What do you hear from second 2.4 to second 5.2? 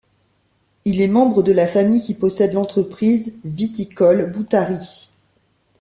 l'entreprise viticole Boutari.